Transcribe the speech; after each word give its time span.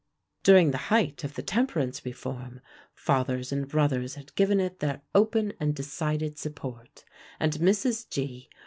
During 0.41 0.71
the 0.71 0.89
height 0.89 1.23
of 1.23 1.35
the 1.35 1.43
temperance 1.43 2.03
reform, 2.03 2.61
fathers 2.95 3.51
and 3.51 3.67
brothers 3.67 4.15
had 4.15 4.33
given 4.33 4.59
it 4.59 4.79
their 4.79 5.03
open 5.13 5.53
and 5.59 5.75
decided 5.75 6.39
support, 6.39 7.05
and 7.39 7.51
Mrs. 7.53 8.09
G. 8.09 8.49